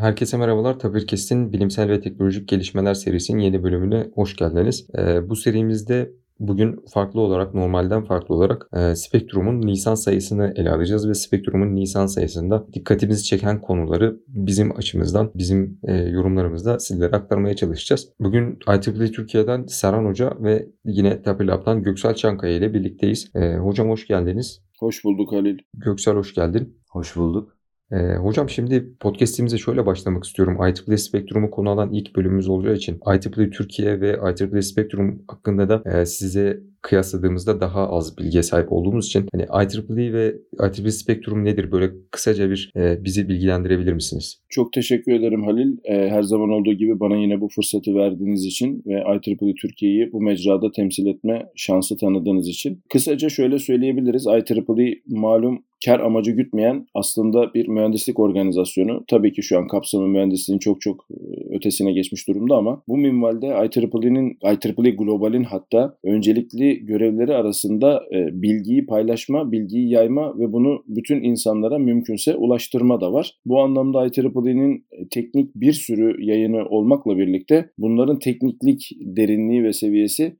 [0.00, 0.78] Herkese merhabalar.
[0.78, 4.86] Tabirkes'in bilimsel ve teknolojik gelişmeler serisinin yeni bölümüne hoş geldiniz.
[4.98, 11.08] Ee, bu serimizde bugün farklı olarak, normalden farklı olarak e, Spektrum'un Nisan sayısını ele alacağız
[11.08, 18.08] ve Spektrum'un Nisan sayısında dikkatimizi çeken konuları bizim açımızdan, bizim e, yorumlarımızda sizlere aktarmaya çalışacağız.
[18.20, 23.30] Bugün IEEE Türkiye'den Serhan Hoca ve yine Tapilab'dan Göksel Çankaya ile birlikteyiz.
[23.34, 24.62] E, hocam hoş geldiniz.
[24.78, 25.58] Hoş bulduk Halil.
[25.74, 26.78] Göksel hoş geldin.
[26.90, 27.59] Hoş bulduk.
[27.92, 30.58] Ee, hocam şimdi podcast'imize şöyle başlamak istiyorum.
[30.62, 36.00] IEEE Spektrum'u konu alan ilk bölümümüz olacağı için IEEE Türkiye ve IEEE Spektrum hakkında da
[36.00, 41.72] e, size kıyasladığımızda daha az bilgiye sahip olduğumuz için hani IEEE ve IEEE Spektrum nedir?
[41.72, 44.40] Böyle kısaca bir e, bizi bilgilendirebilir misiniz?
[44.48, 45.76] Çok teşekkür ederim Halil.
[45.84, 50.20] E, her zaman olduğu gibi bana yine bu fırsatı verdiğiniz için ve IEEE Türkiye'yi bu
[50.20, 52.82] mecrada temsil etme şansı tanıdığınız için.
[52.92, 54.26] Kısaca şöyle söyleyebiliriz.
[54.26, 59.04] IEEE malum kar amacı gütmeyen aslında bir mühendislik organizasyonu.
[59.08, 61.14] Tabii ki şu an kapsamı mühendisliğin çok çok e,
[61.56, 68.86] ötesine geçmiş durumda ama bu minvalde IEEE'nin IEEE Global'in hatta öncelikli görevleri arasında e, bilgiyi
[68.86, 73.38] paylaşma, bilgiyi yayma ve bunu bütün insanlara mümkünse ulaştırma da var.
[73.46, 80.36] Bu anlamda IEEE'nin e, teknik bir sürü yayını olmakla birlikte bunların tekniklik derinliği ve seviyesi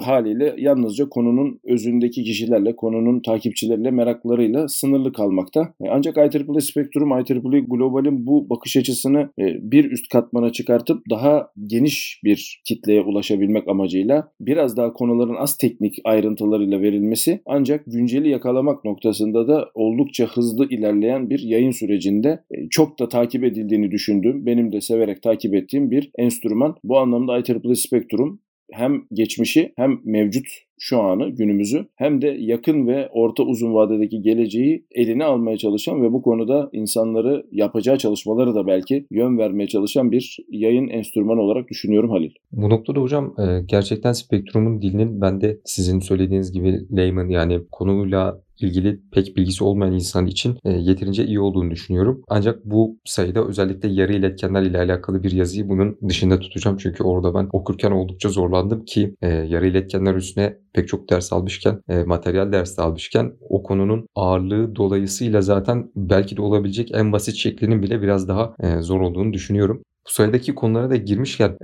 [0.00, 5.74] haliyle yalnızca konunun özündeki kişilerle, konunun takipçileriyle, meraklarıyla sınırlı kalmakta.
[5.80, 11.48] E, ancak IEEE Spectrum, IEEE Global'in bu bakış açısını e, bir üst katmana çıkartıp daha
[11.66, 18.84] geniş bir kitleye ulaşabilmek amacıyla biraz daha konuların az teknik ayrıntılarıyla verilmesi ancak günceli yakalamak
[18.84, 24.72] noktasında da oldukça hızlı ilerleyen bir yayın sürecinde e, çok da takip edildiğini düşündüğüm, benim
[24.72, 26.76] de severek takip ettiğim bir enstrüman.
[26.84, 28.40] Bu anlamda IEEE Spectrum
[28.72, 30.46] hem geçmişi hem mevcut
[30.78, 36.12] şu anı, günümüzü hem de yakın ve orta uzun vadedeki geleceği eline almaya çalışan ve
[36.12, 42.10] bu konuda insanları yapacağı çalışmaları da belki yön vermeye çalışan bir yayın enstrümanı olarak düşünüyorum
[42.10, 42.30] Halil.
[42.52, 48.40] Bu noktada hocam e, gerçekten spektrumun dilinin ben de sizin söylediğiniz gibi layman yani konuyla
[48.62, 52.22] ilgili pek bilgisi olmayan insan için e, yeterince iyi olduğunu düşünüyorum.
[52.28, 56.76] Ancak bu sayıda özellikle yarı iletkenler ile alakalı bir yazıyı bunun dışında tutacağım.
[56.76, 61.80] Çünkü orada ben okurken oldukça zorlandım ki e, yarı iletkenler üstüne pek çok ders almışken,
[61.88, 67.82] e, materyal dersi almışken o konunun ağırlığı dolayısıyla zaten belki de olabilecek en basit şeklinin
[67.82, 69.82] bile biraz daha zor olduğunu düşünüyorum.
[70.06, 71.56] Bu sayıdaki konulara da girmişken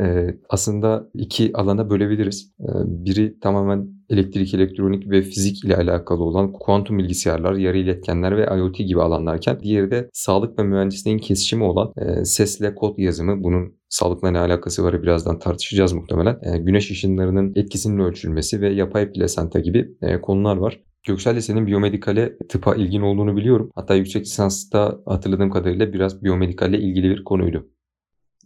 [0.48, 2.52] aslında iki alana bölebiliriz.
[2.84, 8.78] Biri tamamen elektrik, elektronik ve fizik ile alakalı olan kuantum bilgisayarlar, yarı iletkenler ve IoT
[8.78, 13.42] gibi alanlarken diğeri de sağlık ve mühendisliğin kesişimi olan e, sesle kod yazımı.
[13.42, 16.38] Bunun sağlıkla ne alakası var birazdan tartışacağız muhtemelen.
[16.42, 20.80] E, güneş ışınlarının etkisinin ölçülmesi ve yapay plasenta gibi e, konular var.
[21.06, 23.70] Göksel senin biyomedikale tıpa ilgin olduğunu biliyorum.
[23.74, 27.68] Hatta yüksek lisansta hatırladığım kadarıyla biraz biyomedikalle ilgili bir konuydu.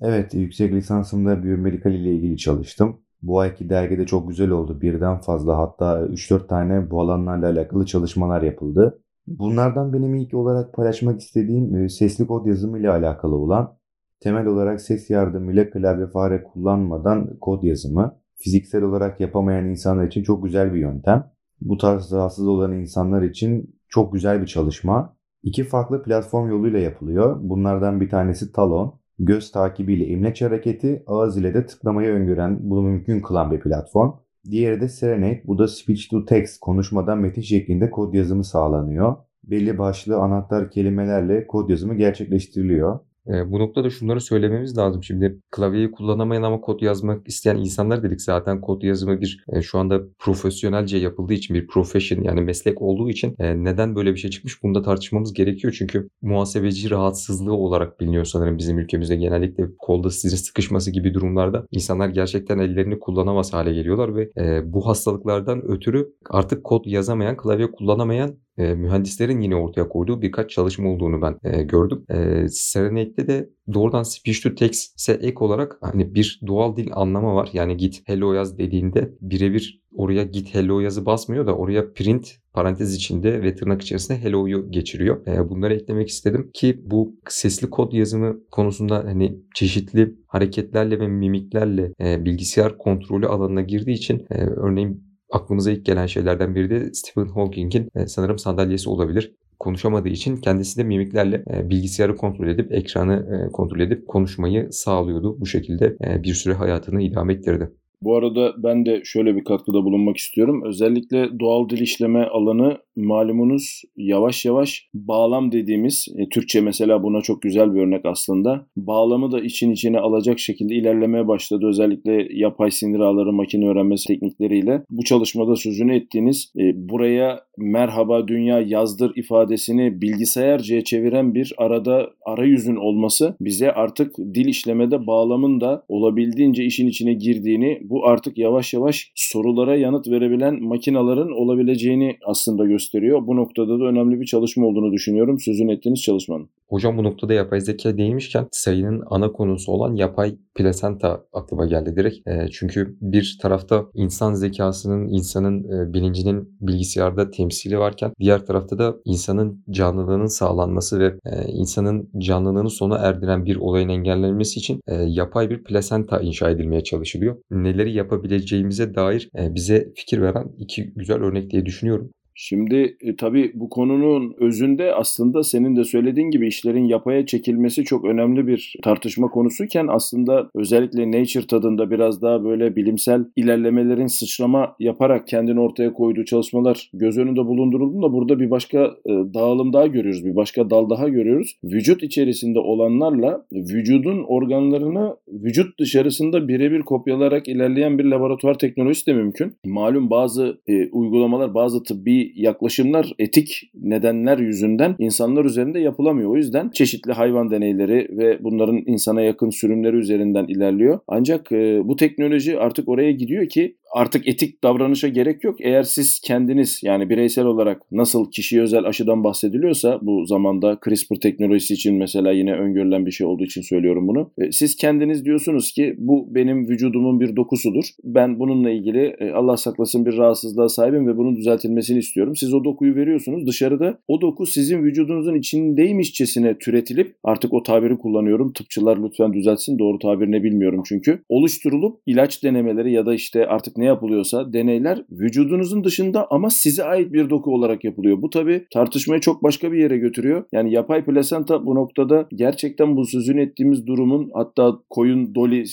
[0.00, 3.02] Evet, yüksek lisansımda biyomedikal ile ilgili çalıştım.
[3.22, 4.81] Bu ayki dergide çok güzel oldu.
[4.81, 9.03] Birden fazla hatta 3-4 tane bu alanlarla alakalı çalışmalar yapıldı.
[9.27, 13.77] Bunlardan benim ilk olarak paylaşmak istediğim e, sesli kod yazımı ile alakalı olan
[14.21, 18.16] temel olarak ses yardımıyla klavye fare kullanmadan kod yazımı.
[18.37, 21.31] Fiziksel olarak yapamayan insanlar için çok güzel bir yöntem.
[21.61, 25.16] Bu tarz rahatsız olan insanlar için çok güzel bir çalışma.
[25.43, 27.37] İki farklı platform yoluyla yapılıyor.
[27.43, 33.21] Bunlardan bir tanesi Talon göz takibiyle imleç hareketi, ağız ile de tıklamayı öngören, bunu mümkün
[33.21, 34.12] kılan bir platform.
[34.50, 35.43] Diğeri de Serenade.
[35.47, 39.16] Bu da speech to text, konuşmadan metin şeklinde kod yazımı sağlanıyor.
[39.44, 43.00] Belli başlı anahtar kelimelerle kod yazımı gerçekleştiriliyor.
[43.28, 45.03] E, bu noktada şunları söylememiz lazım.
[45.03, 49.78] Şimdi klavyeyi kullanamayan ama kod yazmak isteyen insanlar dedik zaten kod yazımı bir e, şu
[49.78, 54.31] anda profesyonelce yapıldığı için bir profession yani meslek olduğu için e, neden böyle bir şey
[54.31, 55.75] çıkmış bunu da tartışmamız gerekiyor.
[55.78, 62.09] Çünkü muhasebeci rahatsızlığı olarak biliniyor sanırım bizim ülkemizde genellikle kolda sizin sıkışması gibi durumlarda insanlar
[62.09, 68.37] gerçekten ellerini kullanamaz hale geliyorlar ve e, bu hastalıklardan ötürü artık kod yazamayan, klavye kullanamayan
[68.58, 72.04] e, mühendislerin yine ortaya koyduğu birkaç çalışma olduğunu ben e, gördüm.
[72.10, 77.49] E, Serenade'de de doğrudan speech to text'e ek olarak hani bir doğal dil anlama var.
[77.52, 82.94] Yani git hello yaz dediğinde birebir oraya git hello yazı basmıyor da oraya print parantez
[82.94, 85.26] içinde ve tırnak içerisinde hello'yu geçiriyor.
[85.26, 91.93] E, bunları eklemek istedim ki bu sesli kod yazımı konusunda hani çeşitli hareketlerle ve mimiklerle
[92.00, 97.29] e, bilgisayar kontrolü alanına girdiği için e, örneğin aklımıza ilk gelen şeylerden biri de Stephen
[97.29, 99.32] Hawking'in e, sanırım sandalyesi olabilir.
[99.58, 105.40] Konuşamadığı için kendisi de mimiklerle e, bilgisayarı kontrol edip, ekranı e, kontrol edip konuşmayı sağlıyordu.
[105.40, 107.70] Bu şekilde bir süre hayatını idame ettirdi.
[108.02, 110.62] Bu arada ben de şöyle bir katkıda bulunmak istiyorum.
[110.64, 117.43] Özellikle doğal dil işleme alanı malumunuz yavaş yavaş bağlam dediğimiz, e, Türkçe mesela buna çok
[117.43, 118.66] güzel bir örnek aslında.
[118.76, 121.66] Bağlamı da için içine alacak şekilde ilerlemeye başladı.
[121.66, 124.82] Özellikle yapay sinir ağları makine öğrenmesi teknikleriyle.
[124.90, 132.76] Bu çalışmada sözünü ettiğiniz e, buraya merhaba dünya yazdır ifadesini bilgisayarcaya çeviren bir arada arayüzün
[132.76, 139.12] olması bize artık dil işlemede bağlamın da olabildiğince işin içine girdiğini, bu artık yavaş yavaş
[139.15, 143.27] sorulara yanıt verebilen makinaların olabileceğini aslında gösteriyor.
[143.27, 145.41] Bu noktada da önemli bir çalışma olduğunu düşünüyorum.
[145.41, 146.49] Sözünü ettiğiniz çalışmanın.
[146.69, 152.29] Hocam bu noktada yapay zeka değinmişken sayının ana konusu olan yapay plasenta aklıma geldi direkt.
[152.29, 158.97] E, çünkü bir tarafta insan zekasının, insanın e, bilincinin bilgisayarda temsili varken diğer tarafta da
[159.05, 165.50] insanın canlılığının sağlanması ve e, insanın canlılığını sona erdiren bir olayın engellenmesi için e, yapay
[165.50, 167.37] bir plasenta inşa edilmeye çalışılıyor.
[167.82, 172.11] Neleri yapabileceğimize dair e, bize fikir veren iki güzel örnek diye düşünüyorum.
[172.34, 178.05] Şimdi e, tabii bu konunun özünde aslında senin de söylediğin gibi işlerin yapaya çekilmesi çok
[178.05, 185.26] önemli bir tartışma konusuyken aslında özellikle Nature tadında biraz daha böyle bilimsel ilerlemelerin sıçrama yaparak
[185.26, 190.25] kendini ortaya koyduğu çalışmalar göz önünde bulundurulduğunda burada bir başka e, dağılım daha görüyoruz.
[190.25, 191.56] Bir başka dal daha görüyoruz.
[191.64, 199.52] Vücut içerisinde olanlarla vücudun organlarını vücut dışarısında birebir kopyalarak ilerleyen bir laboratuvar teknolojisi de mümkün.
[199.64, 206.31] Malum bazı e, uygulamalar, bazı tıbbi yaklaşımlar etik nedenler yüzünden insanlar üzerinde yapılamıyor.
[206.31, 211.01] O yüzden çeşitli hayvan deneyleri ve bunların insana yakın sürümleri üzerinden ilerliyor.
[211.09, 211.51] Ancak
[211.85, 215.56] bu teknoloji artık oraya gidiyor ki artık etik davranışa gerek yok.
[215.61, 221.75] Eğer siz kendiniz yani bireysel olarak nasıl kişiye özel aşıdan bahsediliyorsa bu zamanda CRISPR teknolojisi
[221.75, 224.31] için mesela yine öngörülen bir şey olduğu için söylüyorum bunu.
[224.39, 227.85] E, siz kendiniz diyorsunuz ki bu benim vücudumun bir dokusudur.
[228.05, 232.37] Ben bununla ilgili e, Allah saklasın bir rahatsızlığa sahibim ve bunun düzeltilmesini istiyorum.
[232.37, 233.47] Siz o dokuyu veriyorsunuz.
[233.47, 238.53] Dışarıda o doku sizin vücudunuzun içindeymişçesine türetilip artık o tabiri kullanıyorum.
[238.53, 239.79] Tıpçılar lütfen düzeltsin.
[239.79, 241.23] Doğru tabir ne bilmiyorum çünkü.
[241.29, 247.12] Oluşturulup ilaç denemeleri ya da işte artık ne yapılıyorsa deneyler vücudunuzun dışında ama size ait
[247.12, 248.23] bir doku olarak yapılıyor.
[248.23, 250.44] Bu tabi tartışmayı çok başka bir yere götürüyor.
[250.52, 255.64] Yani yapay plasenta bu noktada gerçekten bu sözünü ettiğimiz durumun hatta koyun doli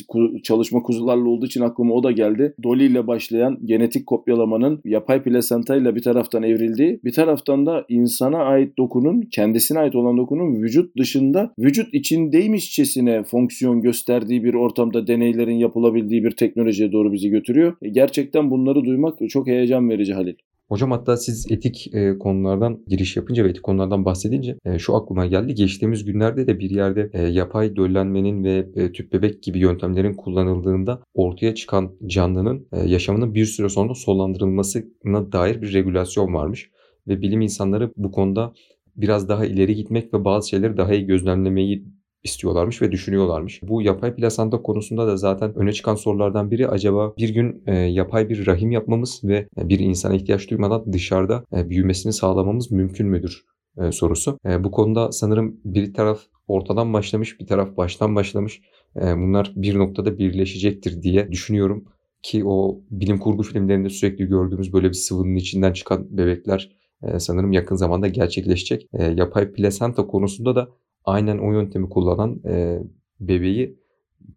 [0.44, 2.54] çalışma kuzularla olduğu için aklıma o da geldi.
[2.64, 8.38] Doli ile başlayan genetik kopyalamanın yapay plasenta ile bir taraftan evrildiği bir taraftan da insana
[8.38, 15.56] ait dokunun kendisine ait olan dokunun vücut dışında vücut içindeymişçesine fonksiyon gösterdiği bir ortamda deneylerin
[15.56, 17.74] yapılabildiği bir teknolojiye doğru bizi götürüyor.
[17.82, 20.36] E, gerçekten bunları duymak çok heyecan verici Halil.
[20.70, 25.26] Hocam hatta siz etik e, konulardan giriş yapınca ve etik konulardan bahsedince e, şu aklıma
[25.26, 25.56] geldi.
[25.56, 31.04] Geçtiğimiz günlerde de bir yerde e, yapay döllenmenin ve e, tüp bebek gibi yöntemlerin kullanıldığında
[31.14, 36.70] ortaya çıkan canlının e, yaşamının bir süre sonra sonlandırılmasına dair bir regülasyon varmış.
[37.08, 38.54] Ve bilim insanları bu konuda
[38.96, 41.86] biraz daha ileri gitmek ve bazı şeyleri daha iyi gözlemlemeyi
[42.24, 43.62] istiyorlarmış ve düşünüyorlarmış.
[43.64, 48.30] Bu yapay plasanta konusunda da zaten öne çıkan sorulardan biri acaba bir gün e, yapay
[48.30, 53.46] bir rahim yapmamız ve bir insana ihtiyaç duymadan dışarıda e, büyümesini sağlamamız mümkün müdür
[53.78, 54.40] e, sorusu.
[54.46, 58.62] E, bu konuda sanırım bir taraf ortadan başlamış, bir taraf baştan başlamış.
[58.96, 61.86] E, bunlar bir noktada birleşecektir diye düşünüyorum
[62.24, 67.52] ki o bilim kurgu filmlerinde sürekli gördüğümüz böyle bir sıvının içinden çıkan bebekler e, sanırım
[67.52, 68.88] yakın zamanda gerçekleşecek.
[68.94, 70.70] E, yapay plasenta konusunda da
[71.06, 72.80] aynen o yöntemi kullanan e,
[73.20, 73.80] bebeği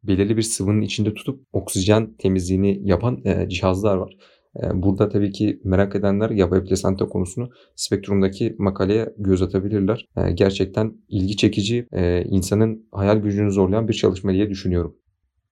[0.03, 4.17] belirli bir sıvının içinde tutup oksijen temizliğini yapan e, cihazlar var.
[4.57, 10.09] E, burada tabii ki merak edenler yapay plasenta konusunu spektrumdaki makaleye göz atabilirler.
[10.17, 14.97] E, gerçekten ilgi çekici, e, insanın hayal gücünü zorlayan bir çalışma diye düşünüyorum.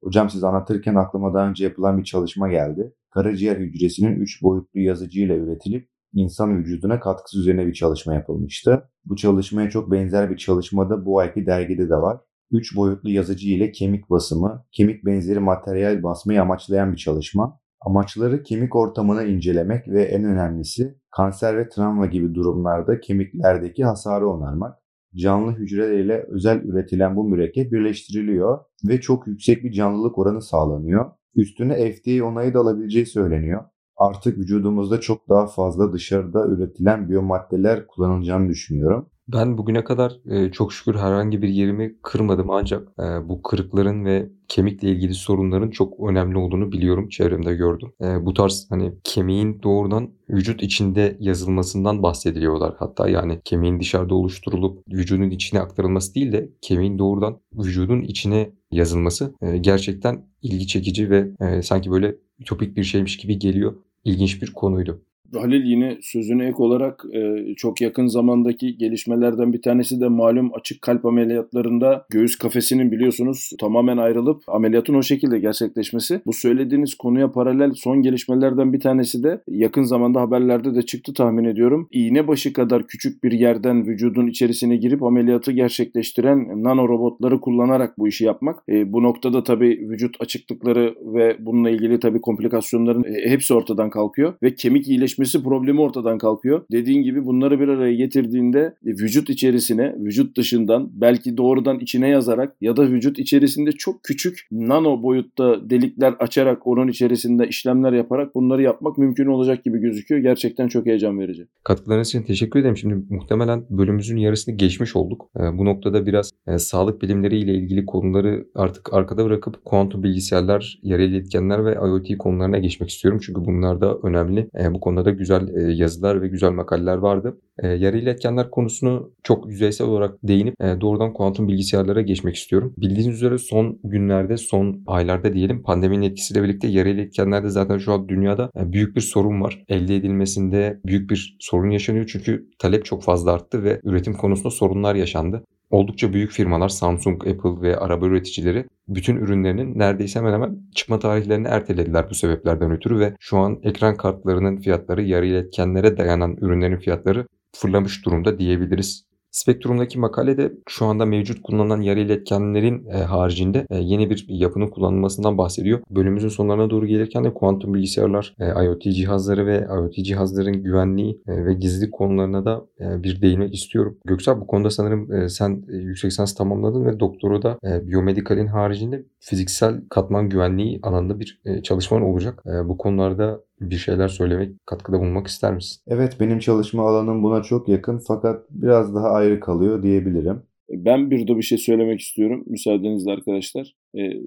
[0.02, 2.94] Hocam siz anlatırken aklıma daha önce yapılan bir çalışma geldi.
[3.10, 8.84] Karaciğer hücresinin 3 boyutlu yazıcıyla üretilip insan vücuduna katkısı üzerine bir çalışma yapılmıştı.
[9.04, 12.20] Bu çalışmaya çok benzer bir çalışma da bu ayki dergide de var.
[12.50, 17.60] 3 boyutlu yazıcı ile kemik basımı, kemik benzeri materyal basmayı amaçlayan bir çalışma.
[17.80, 24.78] Amaçları kemik ortamını incelemek ve en önemlisi kanser ve travma gibi durumlarda kemiklerdeki hasarı onarmak.
[25.16, 31.10] Canlı hücrelerle özel üretilen bu mürekkep birleştiriliyor ve çok yüksek bir canlılık oranı sağlanıyor.
[31.34, 33.64] Üstüne FDA onayı da alabileceği söyleniyor
[34.00, 39.06] artık vücudumuzda çok daha fazla dışarıda üretilen biyomaddeler kullanılacağını düşünüyorum.
[39.32, 44.28] Ben bugüne kadar e, çok şükür herhangi bir yerimi kırmadım ancak e, bu kırıkların ve
[44.48, 47.92] kemikle ilgili sorunların çok önemli olduğunu biliyorum, çevremde gördüm.
[48.00, 52.74] E, bu tarz hani kemiğin doğrudan vücut içinde yazılmasından bahsediliyorlar.
[52.78, 59.34] Hatta yani kemiğin dışarıda oluşturulup vücudun içine aktarılması değil de kemiğin doğrudan vücudun içine yazılması
[59.60, 61.30] gerçekten ilgi çekici ve
[61.62, 63.74] sanki böyle ütopik bir şeymiş gibi geliyor.
[64.04, 65.04] İlginç bir konuydu.
[65.38, 70.82] Halil yine sözüne ek olarak e, çok yakın zamandaki gelişmelerden bir tanesi de malum açık
[70.82, 76.20] kalp ameliyatlarında göğüs kafesinin biliyorsunuz tamamen ayrılıp ameliyatın o şekilde gerçekleşmesi.
[76.26, 81.44] Bu söylediğiniz konuya paralel son gelişmelerden bir tanesi de yakın zamanda haberlerde de çıktı tahmin
[81.44, 81.88] ediyorum.
[81.92, 88.08] İğne başı kadar küçük bir yerden vücudun içerisine girip ameliyatı gerçekleştiren nano robotları kullanarak bu
[88.08, 88.62] işi yapmak.
[88.68, 94.34] E, bu noktada tabii vücut açıklıkları ve bununla ilgili tabii komplikasyonların e, hepsi ortadan kalkıyor
[94.42, 96.62] ve kemik iyileşmesi gelişmesi problemi ortadan kalkıyor.
[96.72, 102.56] Dediğin gibi bunları bir araya getirdiğinde e, vücut içerisine, vücut dışından belki doğrudan içine yazarak
[102.60, 108.62] ya da vücut içerisinde çok küçük nano boyutta delikler açarak onun içerisinde işlemler yaparak bunları
[108.62, 110.20] yapmak mümkün olacak gibi gözüküyor.
[110.20, 111.46] Gerçekten çok heyecan verici.
[111.64, 112.76] Katkılarınız için teşekkür ederim.
[112.76, 115.30] Şimdi muhtemelen bölümümüzün yarısını geçmiş olduk.
[115.36, 121.02] E, bu noktada biraz e, sağlık bilimleriyle ilgili konuları artık arkada bırakıp kuantum bilgisayarlar, yarı
[121.02, 123.20] iletkenler ve IoT konularına geçmek istiyorum.
[123.22, 124.48] Çünkü bunlar da önemli.
[124.70, 127.38] Bu konuda da güzel e, yazılar ve güzel makaleler vardı.
[127.58, 132.74] E, yarı iletkenler konusunu çok yüzeysel olarak değinip e, doğrudan kuantum bilgisayarlara geçmek istiyorum.
[132.76, 138.08] Bildiğiniz üzere son günlerde, son aylarda diyelim pandeminin etkisiyle birlikte yarı iletkenlerde zaten şu an
[138.08, 139.64] dünyada büyük bir sorun var.
[139.68, 144.94] Elde edilmesinde büyük bir sorun yaşanıyor çünkü talep çok fazla arttı ve üretim konusunda sorunlar
[144.94, 145.44] yaşandı.
[145.70, 151.48] Oldukça büyük firmalar Samsung, Apple ve araba üreticileri bütün ürünlerinin neredeyse hemen hemen çıkma tarihlerini
[151.48, 157.26] ertelediler bu sebeplerden ötürü ve şu an ekran kartlarının fiyatları yarı iletkenlere dayanan ürünlerin fiyatları
[157.56, 159.09] fırlamış durumda diyebiliriz.
[159.30, 165.38] Spektrum'daki makalede şu anda mevcut kullanılan yarı iletkenlerin e, haricinde e, yeni bir yapının kullanılmasından
[165.38, 165.80] bahsediyor.
[165.90, 171.54] Bölümümüzün sonlarına doğru gelirken de kuantum bilgisayarlar, e, IoT cihazları ve IoT cihazların güvenliği ve
[171.54, 173.98] gizlilik konularına da bir değinmek istiyorum.
[174.04, 179.80] Göksel bu konuda sanırım sen yüksek lisans tamamladın ve doktoru da e, biyomedikalin haricinde fiziksel
[179.90, 182.42] katman güvenliği alanında bir e, çalışman olacak.
[182.64, 185.82] Bu konularda bir şeyler söylemek, katkıda bulunmak ister misin?
[185.86, 190.42] Evet, benim çalışma alanım buna çok yakın fakat biraz daha ayrı kalıyor diyebilirim.
[190.70, 193.74] Ben bir de bir şey söylemek istiyorum müsaadenizle arkadaşlar.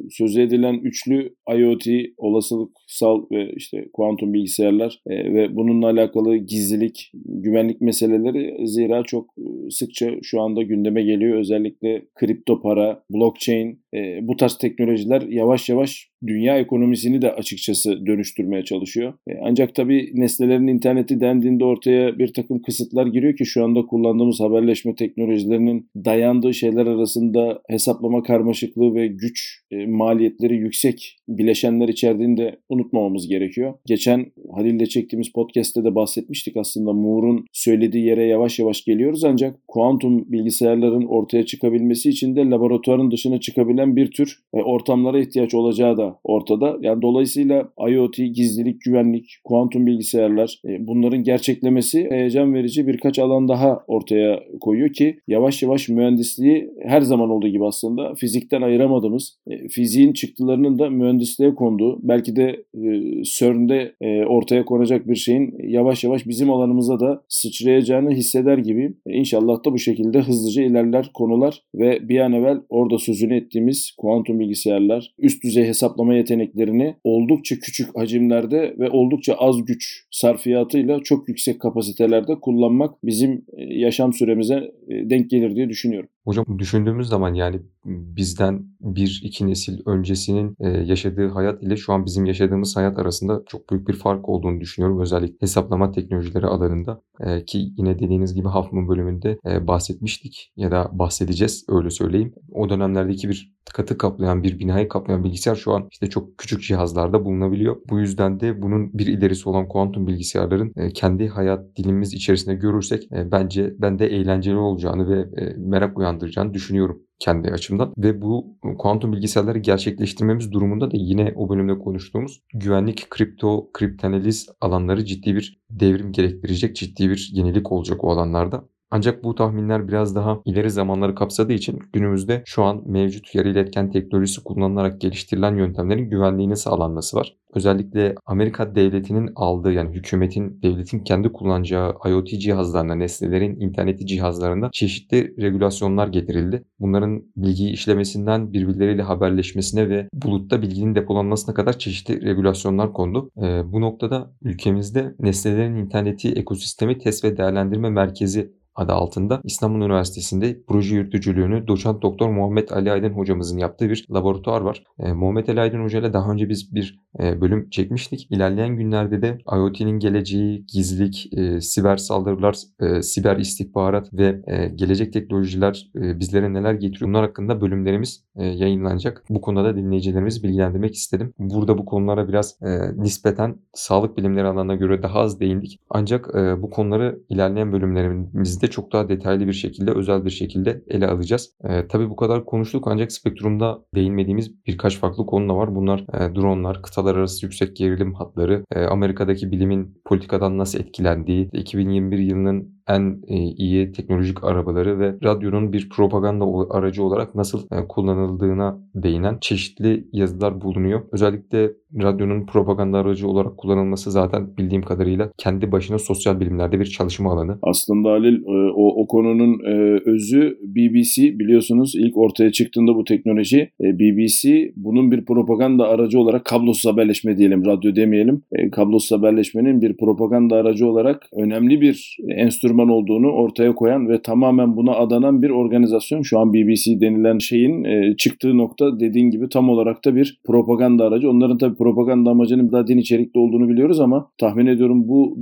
[0.09, 7.81] Söz edilen üçlü IoT, olasılıksal ve işte kuantum bilgisayarlar e, ve bununla alakalı gizlilik, güvenlik
[7.81, 11.39] meseleleri zira çok e, sıkça şu anda gündeme geliyor.
[11.39, 18.63] Özellikle kripto para, blockchain e, bu tarz teknolojiler yavaş yavaş dünya ekonomisini de açıkçası dönüştürmeye
[18.63, 19.13] çalışıyor.
[19.27, 24.39] E, ancak tabii nesnelerin interneti dendiğinde ortaya bir takım kısıtlar giriyor ki şu anda kullandığımız
[24.39, 32.59] haberleşme teknolojilerinin dayandığı şeyler arasında hesaplama karmaşıklığı ve güç e, maliyetleri yüksek bileşenler içerdiğini de
[32.69, 33.73] unutmamamız gerekiyor.
[33.85, 40.31] Geçen Halil'le çektiğimiz podcast'te de bahsetmiştik aslında Moore'un söylediği yere yavaş yavaş geliyoruz ancak kuantum
[40.31, 46.19] bilgisayarların ortaya çıkabilmesi için de laboratuvarın dışına çıkabilen bir tür e, ortamlara ihtiyaç olacağı da
[46.23, 46.77] ortada.
[46.81, 53.83] Yani dolayısıyla IoT, gizlilik, güvenlik, kuantum bilgisayarlar e, bunların gerçeklemesi heyecan verici birkaç alan daha
[53.87, 59.37] ortaya koyuyor ki yavaş yavaş mühendisliği her zaman olduğu gibi aslında fizikten ayıramadığımız,
[59.69, 63.93] fiziğin çıktılarının da mühendisliğe konduğu, belki de e, CERN'de
[64.27, 68.93] ortaya konacak bir şeyin yavaş yavaş bizim alanımıza da sıçrayacağını hisseder gibi.
[69.07, 74.39] İnşallah da bu şekilde hızlıca ilerler konular ve bir an evvel orada sözünü ettiğimiz kuantum
[74.39, 81.59] bilgisayarlar, üst düzey hesaplama yeteneklerini oldukça küçük hacimlerde ve oldukça az güç sarfiyatıyla çok yüksek
[81.59, 86.09] kapasitelerde kullanmak bizim yaşam süremize denk gelir diye düşünüyorum.
[86.25, 92.25] Hocam düşündüğümüz zaman yani bizden bir iki nesil öncesinin yaşadığı hayat ile şu an bizim
[92.25, 94.99] yaşadığımız hayat arasında çok büyük bir fark olduğunu düşünüyorum.
[94.99, 97.01] Özellikle hesaplama teknolojileri alanında
[97.45, 99.37] ki yine dediğiniz gibi Huffman bölümünde
[99.67, 102.33] bahsetmiştik ya da bahsedeceğiz öyle söyleyeyim.
[102.51, 107.25] O dönemlerdeki bir katı kaplayan bir binayı kaplayan bilgisayar şu an işte çok küçük cihazlarda
[107.25, 107.75] bulunabiliyor.
[107.89, 113.73] Bu yüzden de bunun bir ilerisi olan kuantum bilgisayarların kendi hayat dilimiz içerisinde görürsek bence
[113.79, 115.25] ben de eğlenceli olacağını ve
[115.57, 117.93] merak uyandıracağını düşünüyorum kendi açımdan.
[117.97, 125.05] Ve bu kuantum bilgisayarları gerçekleştirmemiz durumunda da yine o bölümde konuştuğumuz güvenlik, kripto, kriptanaliz alanları
[125.05, 128.69] ciddi bir devrim gerektirecek, ciddi bir yenilik olacak o alanlarda.
[128.95, 133.91] Ancak bu tahminler biraz daha ileri zamanları kapsadığı için günümüzde şu an mevcut yarı iletken
[133.91, 137.35] teknolojisi kullanılarak geliştirilen yöntemlerin güvenliğini sağlanması var.
[137.55, 145.41] Özellikle Amerika devletinin aldığı yani hükümetin, devletin kendi kullanacağı IoT cihazlarına, nesnelerin interneti cihazlarında çeşitli
[145.41, 146.63] regülasyonlar getirildi.
[146.79, 153.29] Bunların bilgiyi işlemesinden birbirleriyle haberleşmesine ve bulutta bilginin depolanmasına kadar çeşitli regülasyonlar kondu.
[153.37, 160.63] E, bu noktada ülkemizde nesnelerin interneti ekosistemi test ve değerlendirme merkezi adı altında İstanbul Üniversitesi'nde
[160.67, 164.83] proje yürütücülüğünü doçent doktor Muhammed Ali Aydın hocamızın yaptığı bir laboratuvar var.
[164.99, 168.27] E, Muhammed Ali Aydın Hoca daha önce biz bir e, bölüm çekmiştik.
[168.31, 175.13] İlerleyen günlerde de IoT'nin geleceği, gizlilik, e, siber saldırılar, e, siber istihbarat ve e, gelecek
[175.13, 179.23] teknolojiler e, bizlere neler getiriyor bunlar hakkında bölümlerimiz yayınlanacak.
[179.29, 181.33] Bu konuda da dinleyicilerimizi bilgilendirmek istedim.
[181.39, 185.79] Burada bu konulara biraz e, nispeten sağlık bilimleri alanına göre daha az değindik.
[185.89, 191.07] Ancak e, bu konuları ilerleyen bölümlerimizde çok daha detaylı bir şekilde, özel bir şekilde ele
[191.07, 191.53] alacağız.
[191.63, 195.75] E, tabii bu kadar konuştuk ancak spektrumda değinmediğimiz birkaç farklı konu da var.
[195.75, 202.17] Bunlar e, dronlar, kıtalar arası yüksek gerilim hatları, e, Amerika'daki bilimin politikadan nasıl etkilendiği, 2021
[202.17, 208.79] yılının en e, iyi teknolojik arabaları ve radyonun bir propaganda aracı olarak nasıl e, kullanıldığına
[208.95, 211.01] değinen çeşitli yazılar bulunuyor.
[211.11, 217.33] Özellikle radyonun propaganda aracı olarak kullanılması zaten bildiğim kadarıyla kendi başına sosyal bilimlerde bir çalışma
[217.33, 217.57] alanı.
[217.61, 223.69] Aslında Halil e, o, o konunun e, özü BBC biliyorsunuz ilk ortaya çıktığında bu teknoloji
[223.81, 229.97] e, BBC bunun bir propaganda aracı olarak kablosuz haberleşme diyelim radyo demeyelim kablosuz haberleşmenin bir
[229.97, 236.21] propaganda aracı olarak önemli bir enstrüman olduğunu ortaya koyan ve tamamen buna adanan bir organizasyon.
[236.21, 237.83] Şu an BBC denilen şeyin
[238.15, 241.29] çıktığı nokta dediğin gibi tam olarak da bir propaganda aracı.
[241.29, 245.37] Onların tabii propaganda amacının daha din içerikli olduğunu biliyoruz ama tahmin ediyorum bu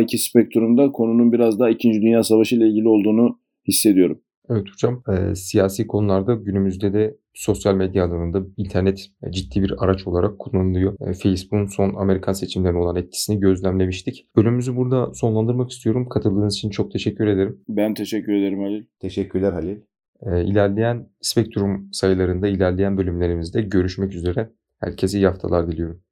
[0.00, 1.92] IK spektrumda konunun biraz daha 2.
[1.92, 3.38] Dünya Savaşı ile ilgili olduğunu
[3.68, 4.20] hissediyorum.
[4.50, 10.06] Evet hocam, e, siyasi konularda günümüzde de sosyal medya alanında internet e, ciddi bir araç
[10.06, 10.96] olarak kullanılıyor.
[11.00, 14.26] E, Facebook'un son Amerikan seçimlerine olan etkisini gözlemlemiştik.
[14.36, 16.08] Bölümümüzü burada sonlandırmak istiyorum.
[16.08, 17.60] Katıldığınız için çok teşekkür ederim.
[17.68, 18.84] Ben teşekkür ederim Halil.
[19.00, 19.76] Teşekkürler Halil.
[20.22, 24.50] E, ilerleyen spektrum sayılarında, ilerleyen bölümlerimizde görüşmek üzere.
[24.80, 26.02] Herkese iyi haftalar diliyorum.